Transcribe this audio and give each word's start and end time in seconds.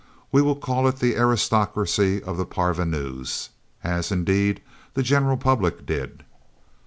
We 0.31 0.41
will 0.41 0.55
call 0.55 0.87
it 0.87 0.95
the 0.95 1.15
Aristocracy 1.15 2.23
of 2.23 2.35
the 2.35 2.43
Parvenus 2.47 3.49
as, 3.83 4.11
indeed, 4.11 4.63
the 4.95 5.03
general 5.03 5.37
public 5.37 5.85
did. 5.85 6.23